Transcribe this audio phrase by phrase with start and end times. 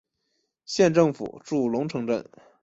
[0.65, 2.27] 县政府驻龙城镇。